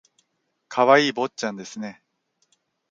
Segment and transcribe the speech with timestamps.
[0.67, 2.01] 可愛い坊ちゃんですね